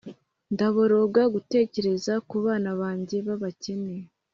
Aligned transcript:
ndaboroga 0.53 1.21
gutekereza 1.33 2.13
ku 2.29 2.35
bana 2.45 2.71
banjye 2.81 3.17
b'abakene 3.25 3.95